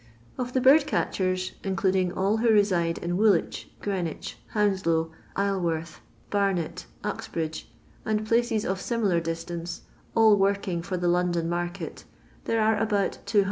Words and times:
Of 0.35 0.53
the 0.53 0.61
bird 0.61 0.87
catchers, 0.87 1.51
including 1.63 2.11
all 2.11 2.37
who 2.37 2.49
roiido 2.49 2.97
in 3.03 3.17
Woolwich, 3.17 3.69
Qreenwich, 3.83 4.33
Hounalow, 4.55 5.11
lalewortb, 5.37 5.99
Bamet, 6.31 6.85
Oxbridge, 7.03 7.69
and 8.03 8.25
places 8.27 8.65
of 8.65 8.81
similar 8.81 9.19
distance, 9.19 9.81
all 10.15 10.37
working 10.37 10.81
for 10.81 10.97
the 10.97 11.07
London 11.07 11.47
market, 11.47 12.05
thora 12.45 12.69
ore 12.69 12.77
about 12.77 13.19
200. 13.27 13.39